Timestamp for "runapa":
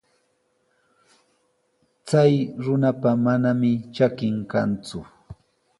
2.65-3.11